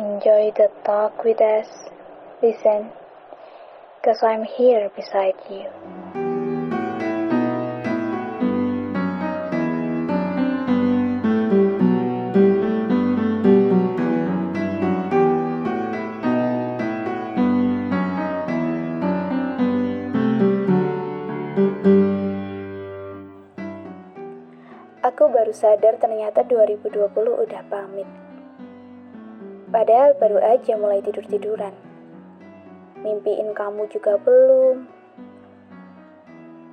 [0.00, 1.68] enjoy the talk with us.
[2.40, 2.88] Listen,
[4.00, 5.68] because I'm here beside you.
[25.00, 26.88] Aku baru sadar ternyata 2020
[27.44, 28.29] udah pamit.
[29.70, 31.70] Padahal baru aja mulai tidur-tiduran.
[33.06, 34.82] Mimpiin kamu juga belum.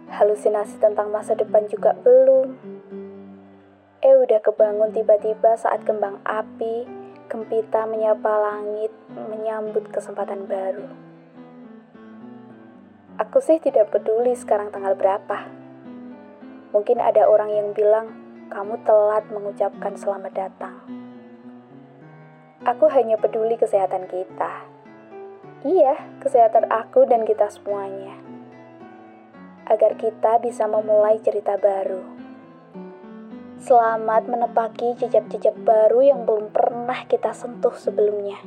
[0.09, 2.57] Halusinasi tentang masa depan juga belum.
[4.01, 6.89] Eh udah kebangun tiba-tiba saat kembang api,
[7.29, 10.89] gempita menyapa langit, menyambut kesempatan baru.
[13.21, 15.45] Aku sih tidak peduli sekarang tanggal berapa.
[16.73, 18.09] Mungkin ada orang yang bilang,
[18.49, 20.96] kamu telat mengucapkan selamat datang.
[22.65, 24.65] Aku hanya peduli kesehatan kita.
[25.61, 28.17] Iya, kesehatan aku dan kita semuanya.
[29.69, 32.01] Agar kita bisa memulai cerita baru.
[33.61, 38.41] Selamat menepaki jejak-jejak baru yang belum pernah kita sentuh sebelumnya.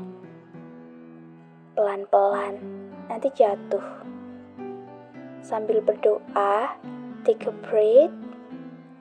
[1.78, 2.58] Pelan-pelan,
[3.06, 4.02] nanti jatuh.
[5.38, 6.74] Sambil berdoa,
[7.22, 8.14] take a breath,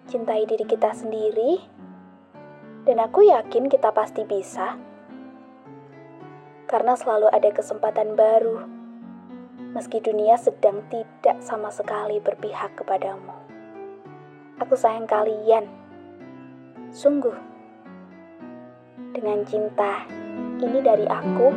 [0.05, 1.65] cintai diri kita sendiri,
[2.85, 4.88] dan aku yakin kita pasti bisa.
[6.69, 8.61] Karena selalu ada kesempatan baru,
[9.73, 13.33] meski dunia sedang tidak sama sekali berpihak kepadamu.
[14.61, 15.65] Aku sayang kalian,
[16.93, 17.33] sungguh.
[19.17, 20.05] Dengan cinta,
[20.61, 21.49] ini dari aku,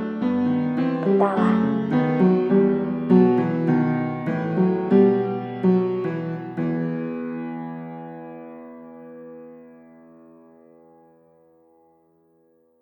[1.04, 1.71] Bentala.